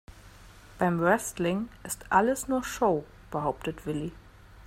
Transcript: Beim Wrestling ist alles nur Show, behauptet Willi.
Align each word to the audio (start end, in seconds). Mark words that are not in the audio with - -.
Beim 0.79 0.99
Wrestling 0.99 1.69
ist 1.83 2.11
alles 2.11 2.47
nur 2.47 2.63
Show, 2.63 3.03
behauptet 3.29 3.85
Willi. 3.85 4.11